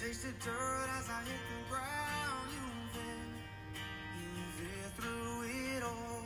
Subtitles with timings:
[0.00, 2.48] taste the dirt as I hit the ground.
[2.56, 3.36] You've been,
[4.32, 6.24] you've been through it all.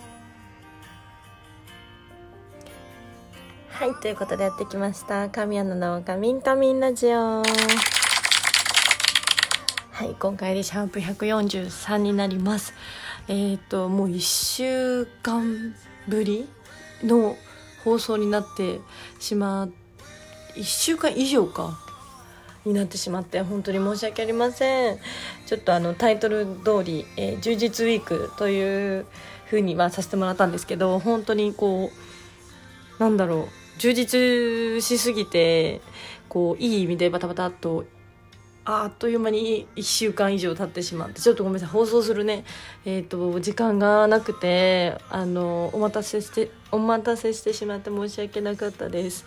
[3.70, 5.28] はい、ということでやってきました。
[5.28, 7.42] 神谷のカミンカミンラジオ。
[7.42, 7.44] は
[10.04, 12.74] い、今回でシャープ143になります。
[13.26, 15.74] えっ、と、もう1週間
[16.06, 16.48] ぶり
[17.02, 17.36] の
[17.82, 18.78] 放送になって
[19.18, 19.72] しまう、
[20.54, 21.80] 1週間以上か。
[22.64, 24.98] になってしまって本当に申し訳ありません。
[25.46, 29.06] ちょっとあのタイトル通り、えー充実ウィークという
[29.46, 31.90] 風にはさせてもらったんですけど本当にこ
[32.98, 35.80] うなんだろう充実しすぎて
[36.28, 37.84] こういい意味でバタバタっと
[38.66, 42.44] あっという間に1週間以上経ってしまってちょっとごめんなさい放送するね
[42.86, 49.26] えっ、と時間がなくてあのお待たせしてお待たせしてしまって申し訳なかったです。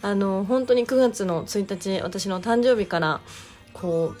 [0.00, 3.20] あの本当に9月の1日私の誕生日から
[3.72, 4.14] こ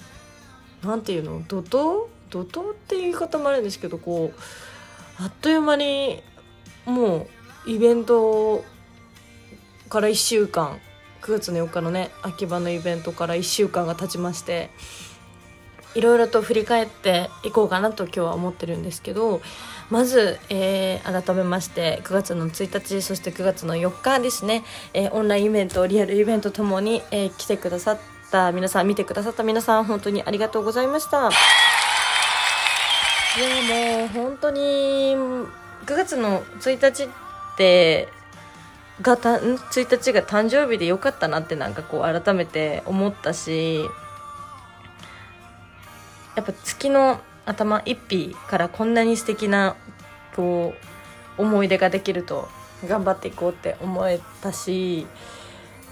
[0.82, 2.06] うなんていうの怒涛？
[2.30, 2.72] 怒涛？
[2.72, 6.22] っていう言い方もあるんですけどこうあっという間に
[6.84, 7.28] も
[7.66, 8.64] うイベント
[9.88, 10.78] から1週間
[11.22, 14.70] 9月の4日のね秋葉のイベントから1週間が経ちまして
[15.94, 19.40] いろいろと振り返っていこうかなと今日は思ってるんですけど
[19.90, 27.98] まず、えー改めまして9月の1日そして9月の4日ですね、えーオンラインイベントリアルイベントともに、えー来てくださっ
[28.30, 31.30] た皆さん見てくださった皆さん本当にありがとうございました。
[33.38, 35.46] いやもう本当に9
[35.86, 37.08] 月の1日っ
[37.56, 38.08] て
[39.00, 39.56] がた1
[39.88, 43.84] 日が誕生日でよかったなってなんかこう改めて思ったし
[46.38, 49.74] やっぱ月の頭一日からこんなに素敵な
[50.36, 50.72] こ
[51.36, 52.48] う思い出ができると
[52.86, 55.08] 頑張っていこうって思えたし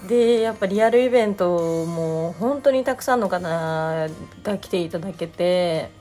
[0.07, 5.91] でやっぱリアルイベントも本当にたくさんの方が来ていただけて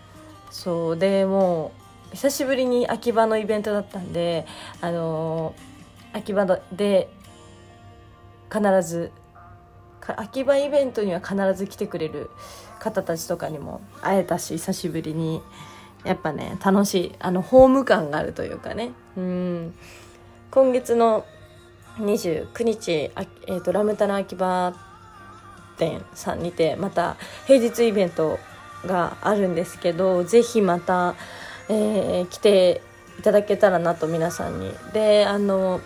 [0.53, 1.73] そうでも
[2.13, 4.47] う久しぶりに秋葉のイベントだったんで
[4.81, 5.57] あの
[6.13, 7.09] 秋葉で
[8.49, 9.11] 必ず
[10.01, 12.31] 秋葉イベントには必ず来てくれる
[12.87, 15.43] 方たちとかにも会えたし久しぶりに
[16.05, 18.93] やっぱね楽しいあのホーム感があるというかね。
[19.17, 19.75] うん。
[20.53, 21.27] 今月の
[21.99, 24.75] 29日あ、えー、とラムタナ秋葉
[25.77, 28.39] 店さんにてまた平日イベント
[28.87, 31.15] があるんですけどぜひまた、
[31.69, 32.83] えー来て
[33.19, 34.73] いただけたらなと皆さんに。
[34.93, 35.81] であの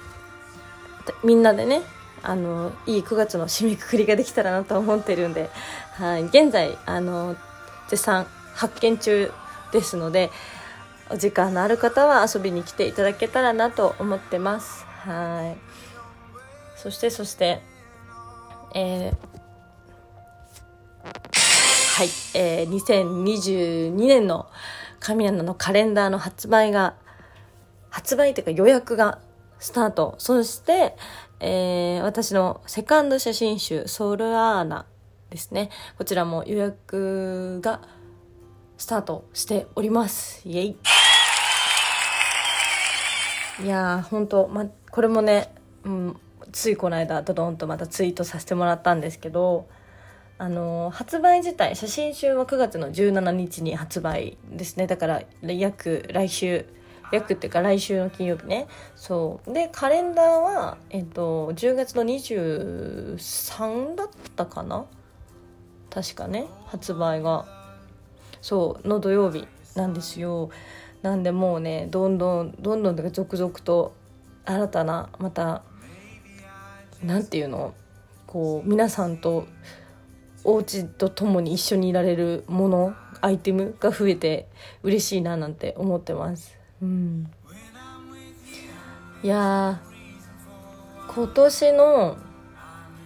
[1.25, 1.81] みんなでね
[2.23, 5.51] あのいい9月の締めくくりができたらなと思ってるんで、
[5.95, 7.37] はい、現在あの
[7.89, 9.33] 絶賛発見中
[9.73, 10.31] ですので
[11.11, 14.85] お時間のある方は遊びに来ていただけたらなと思ってます。
[14.85, 15.59] はい。
[16.77, 17.61] そしてそして
[18.75, 19.31] えー
[22.01, 24.47] はい、えー、2022年の
[25.01, 26.95] 神アナのカレンダーの発売が
[27.91, 29.19] 発売というか予約が
[29.59, 30.15] スタート。
[30.17, 30.97] そして、
[31.41, 34.87] えー私のセカンド写真集「ソルアーナ」
[35.31, 35.71] ですね。
[35.97, 37.81] こちらも予約が
[38.77, 40.47] スタートしております。
[40.49, 40.77] イエイ。
[43.63, 45.53] いやー本当まこれもね、
[45.85, 46.21] うん、
[46.53, 49.69] ついこの間ドドンとまたツイートさせてもらったんですけど
[50.39, 54.87] あのー発売自体写真集は9月の17日に発売ですね。
[54.87, 56.67] だから約来週
[57.13, 58.67] 約っていうか来週の金曜日ね。
[58.97, 59.53] そう。
[59.53, 64.85] でカレンダーは、えっと、10月の23だったかな？
[65.91, 66.47] 確かね。
[66.67, 67.47] 発売が。
[68.41, 68.89] そう。
[68.89, 70.51] の土曜日なんですよ。
[71.03, 73.95] なんでもうねどんどんどんどん続々と
[74.45, 75.63] 新たなまた
[77.03, 77.75] なんていうの？
[78.27, 79.47] こう皆さんと
[80.45, 84.49] お家と共に一緒にいられるものアイテムが増えて
[84.85, 86.60] 嬉しいななんて思ってます。
[86.83, 87.31] うん。
[89.23, 89.81] いや
[91.09, 92.17] 今年の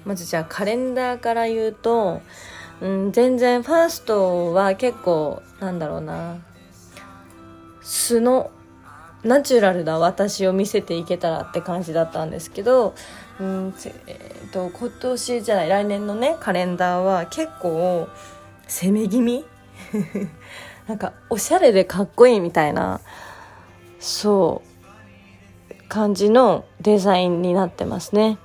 [0.04, 2.20] まずじゃあカレンダーから言うと、
[2.80, 6.38] うん、全然ファーストは結構なんだろうな。
[7.82, 8.50] 素の
[9.24, 12.94] ナチュラルな私を見せていけたらって感じだったんですけど、
[13.40, 13.74] うん
[14.06, 18.08] えー、と今年じゃない来年のねカレンダーは結構
[18.68, 19.44] 攻め気味？
[20.86, 23.00] なんかおしゃれでかっこいいみたいな
[24.04, 24.74] そう。
[25.88, 28.38] 感じのデザインになってますね。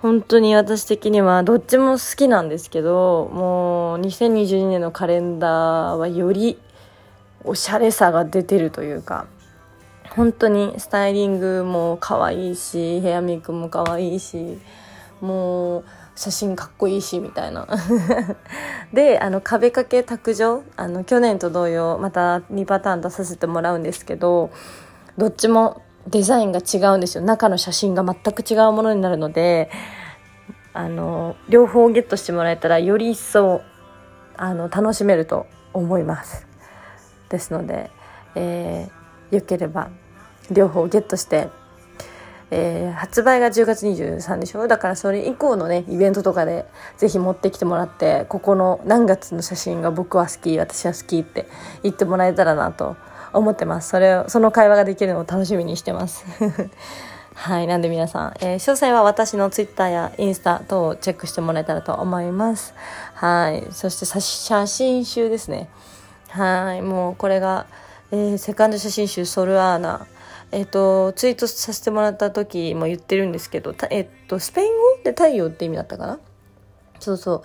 [0.00, 6.56] 本当に私的にはどっちも好きなんですけどもう2022年のカレンダーはより
[7.42, 9.26] おしゃれさが出てるというか
[10.10, 14.58] 本当にスタイリングも可愛いしヘアメイクも可愛いし
[15.20, 15.84] もう
[16.14, 17.66] 写真かっこいいしみたいな。
[18.92, 24.50] であの壁掛け卓上あの去年と同様また2パターン出させてもらうんですけど
[25.18, 27.24] どっちもデザインが違うんですよ。
[27.24, 29.70] 中の写真が全く違うものになるので
[30.72, 33.60] あの両方ゲットしてもらえたらより一層
[34.36, 36.46] あの楽しめると思います。
[37.28, 37.90] ですので、
[38.36, 39.90] えー、よければ
[40.50, 41.48] 両方ゲットして
[42.50, 44.66] えー、発売が10月23でしょ？
[44.68, 46.64] だからそれ以降のねイベントとかで
[46.96, 51.46] ぜひ持ってきてもらってここの何月の写真が僕は好き私は好きって
[51.82, 52.96] 言ってもらえたらなと思
[53.32, 53.90] 思ってます。
[53.90, 56.24] それをその会話ができるのを楽しみにしてます。
[57.34, 57.66] はい。
[57.66, 62.74] なんで皆さん、えー、詳細は私のツイッターやインスタ等をチェックしてもらえたらと思います。
[63.14, 63.66] はい。
[63.70, 65.68] そして写真集ですね。
[66.28, 66.82] はい。
[66.82, 67.66] もうこれが、
[68.10, 70.06] えー、セカンド写真集ソルアーナ。
[70.50, 76.18] えっ、ー、と、ツイートさせてもらった時も言ってるんですけど、えっ、ー、と、スペイン語で太陽って意味だったかな？
[77.00, 77.42] そうそ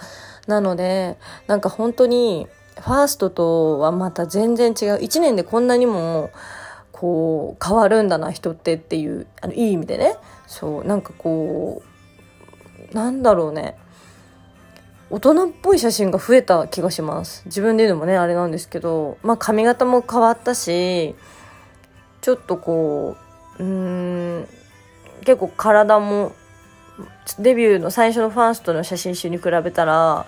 [0.48, 0.50] う。
[0.50, 2.48] なので、なんか本当に、
[2.80, 5.00] ファーストとはまた全然違う。
[5.02, 6.32] 一年でこんなにも、
[6.92, 10.16] こう、変わるんだな、人ってっていう、あの、いい意味でね。
[10.48, 11.82] そう、なんかこ
[12.92, 13.78] う、なんだろうね。
[15.10, 17.44] 大人っぽい写真が増えた気がします。
[17.46, 21.16] 自分で言うのもね、あれなんですけど、まあ髪型も変わったし、
[22.24, 23.18] ちょっとこ
[23.60, 24.48] ううん
[25.26, 26.32] 結構体も
[27.38, 30.26] デビューの最初のファーストの写真集に比べたら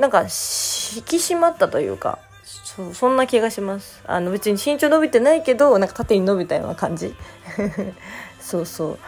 [0.00, 2.18] なんか引き締まったというか
[2.64, 4.02] そそんな気がします。
[4.06, 7.14] あの別に身長伸びてないけどなんか縦に伸びたような感じ。
[8.40, 8.98] そうそう。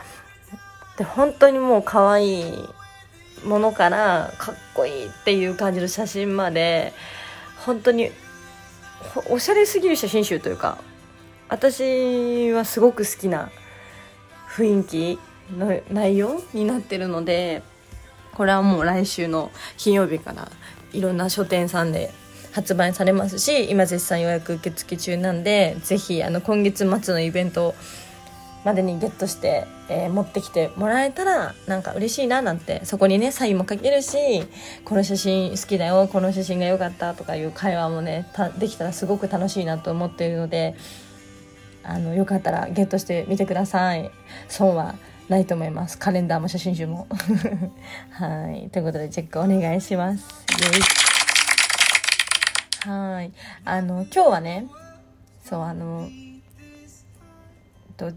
[0.99, 2.69] で本当にもう可愛い
[3.45, 6.93] ものからかっこいいっていう感じの写真まで
[7.65, 8.11] 本当に
[9.31, 10.79] おしゃれすぎる写真集というか
[11.49, 13.51] 私はすごく好きな
[14.57, 15.19] 雰囲気
[15.57, 17.63] の内容になってるので
[18.35, 20.51] これはもう来週の金曜日から
[20.93, 22.11] いろんな書店さんで
[22.53, 27.75] 発売されますし今絶賛予約受付中なんでぜひあの今月末のイベント
[28.65, 34.17] までにゲットして、えー、持ってきてもらえたらなんか嬉しいななんてそこにねサインも書けるし
[34.85, 38.27] この写真好きだよこの写真が良かったとかいう会話もね
[38.59, 40.77] できたらすごく楽しいなと思っているので
[41.83, 44.13] あのよかったらゲットしてみてください。
[44.49, 44.95] 損は
[45.29, 45.99] ないと思います。
[45.99, 47.07] カレンダーも写真集も。
[48.11, 48.71] はい。
[48.71, 50.25] ということでチェックお願いします。
[52.87, 53.33] はい。
[53.65, 54.67] あの今日はね
[55.45, 56.09] そうあの
[57.97, 58.13] と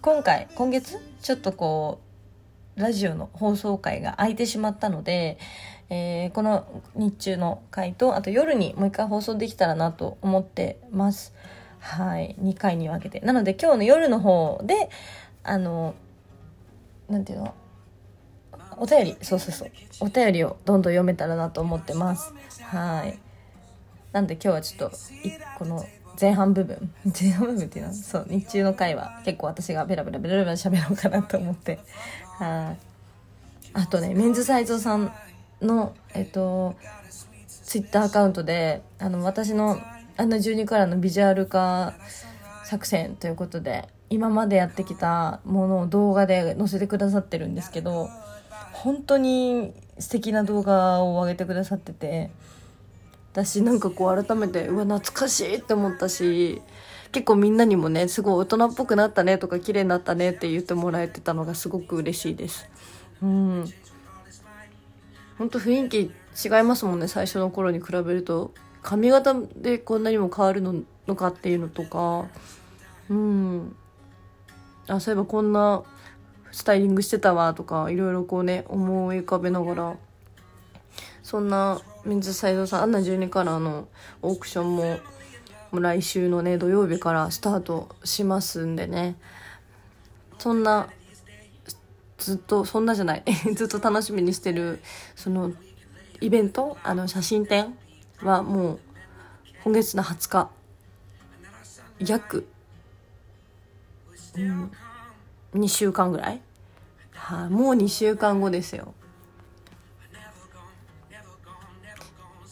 [0.00, 2.00] 今回今月ちょっとこ
[2.76, 5.38] うラジオの放送回が空いてしまったので、
[5.90, 11.32] えー、この日中の回とあと夜にもう一回放送できたらなと思ってます。
[11.80, 13.24] はい、2回に分けて。
[13.24, 14.90] なので今日の夜の方で、
[15.42, 15.94] あの、
[17.08, 17.54] なんていうの？
[18.76, 19.70] お便り、そうそうそう。
[20.00, 22.32] お便りをどんどん読めたらなと思ってます。
[22.62, 23.18] はい。
[24.12, 24.96] なんで今日はちょっと、
[25.58, 25.84] この
[26.20, 27.88] 前半部分、 前半部分っていうの？
[27.90, 31.78] は、そう、日中の回は結構私がベラベラベラベラ喋ろうかなと思って。
[32.38, 32.88] はい。
[33.74, 35.12] あとね、メンズサイズさん
[35.60, 36.76] の、えっと、
[37.46, 39.78] ツイッターアカウントで、あの、私の
[40.16, 41.94] あの12からのビジュアル化
[42.68, 48.10] 作戦ということで今までやってきたものを動画で載せてくださってるんですけど
[48.74, 52.30] 本当に素敵な動画を上げてくださってて
[53.32, 56.60] 私なんかこう改めてうわ懐かしいって思ったし
[57.10, 62.68] 結構みんなにもねすごい大人っぽくなったねとか綺麗になったねって言ってもらえてたのがすごく嬉しいです。
[63.22, 63.64] うん。
[65.38, 65.98] 本当雰囲気
[66.46, 68.52] 違いますもんね最初の頃に比べると。
[68.82, 72.26] 髪型でこんなにも変わるののかっていうのとか。
[73.08, 73.76] うん。
[74.86, 75.82] あそういえばこんな
[76.52, 79.96] スタイリングしてたわとかいろいろこうね思い浮かべながら。
[81.22, 83.88] そんなメンズサイドさんアンナ12カラーの
[84.22, 84.98] オークションも
[85.70, 89.16] もう来週のね土曜日からスタートしますんでね。
[90.38, 90.88] そんな
[92.16, 93.24] ずっとそんなじゃない。
[93.54, 94.80] ずっと楽しみにしてる
[95.16, 95.52] その
[96.20, 96.78] イベント？
[96.82, 97.76] あの写真展
[98.22, 98.78] はもう
[99.64, 100.57] 今月の20日。
[102.00, 102.46] 約、
[104.36, 104.70] うん、
[105.54, 106.40] 2週間ぐらい、
[107.12, 108.94] はあ、もう2週間後ですよ。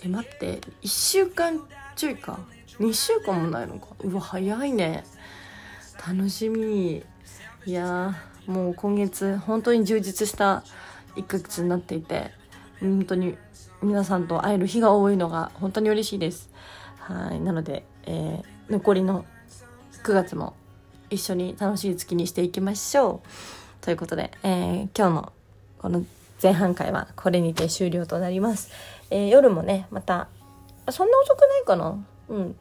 [0.05, 0.61] え待って。
[0.83, 1.61] 1週間
[1.95, 2.39] ちょいか。
[2.79, 3.89] 2週間もないのか。
[4.01, 5.05] うわ早いね。
[6.07, 7.03] 楽しみ。
[7.65, 8.15] いや
[8.47, 10.63] もう今月本当に充実した
[11.17, 12.33] 1ヶ月になっていて。
[12.81, 13.37] 本当に
[13.83, 16.51] 皆さんと会える日が多いのが本当に嬉しいです。
[16.99, 17.41] はい。
[17.41, 19.25] なので、えー、残りの
[20.07, 20.55] 9月も
[21.11, 23.85] 一緒に楽しい月にしていきましょう。
[23.85, 25.33] ということで、えー、今日の
[25.79, 26.05] この
[26.41, 28.71] 前半回はこれにて終了となります、
[29.11, 30.29] えー夜もねまた
[30.91, 31.99] そんな遅くないかな？
[32.29, 32.57] うん。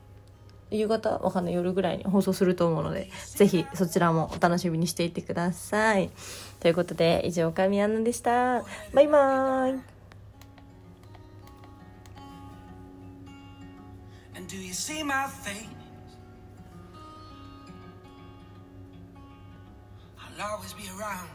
[0.71, 1.19] 夕方？
[1.19, 1.53] わかんない。
[1.53, 6.09] 夜ぐらいに放送すると思うのでぜひそちらもお楽しみにしていてください。
[6.61, 8.63] ということで以上神アンナでした。
[8.91, 9.79] バイバーイ。
[14.35, 15.84] And do you see my face?
[20.39, 21.29] I'll always be around.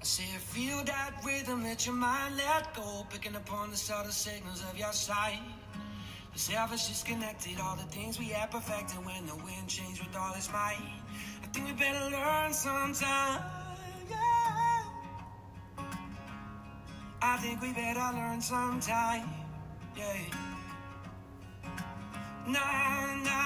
[0.00, 4.10] I say, feel that rhythm, let your mind let go, picking up on the subtle
[4.10, 5.40] signals of your sight.
[6.32, 10.32] The selfish disconnected, all the things we had perfected when the wind changed with all
[10.34, 10.78] its might.
[11.42, 13.42] I think we better learn sometime.
[14.08, 14.82] Yeah.
[17.22, 19.28] I think we better learn sometime.
[19.96, 20.16] Yeah.
[22.46, 23.39] Nah, nah.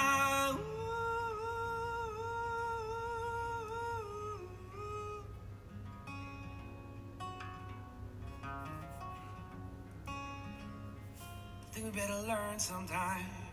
[11.74, 13.43] Think we better learn sometime.